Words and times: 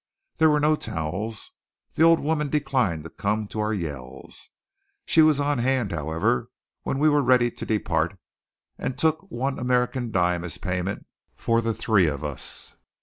There 0.37 0.49
were 0.49 0.59
no 0.59 0.75
towels. 0.75 1.51
The 1.93 2.01
old 2.01 2.19
woman 2.19 2.49
declined 2.49 3.03
to 3.03 3.11
come 3.11 3.47
to 3.49 3.59
our 3.59 3.71
yells. 3.71 4.49
She 5.05 5.21
was 5.21 5.39
on 5.39 5.59
hand, 5.59 5.91
however, 5.91 6.49
when 6.81 6.97
we 6.97 7.07
were 7.07 7.21
ready 7.21 7.51
to 7.51 7.65
depart, 7.67 8.17
and 8.79 8.97
took 8.97 9.29
one 9.29 9.59
American 9.59 10.09
dime 10.09 10.43
as 10.43 10.57
payment 10.57 11.05
for 11.35 11.61
the 11.61 11.75
three 11.75 12.07
of 12.07 12.23
us. 12.23 12.73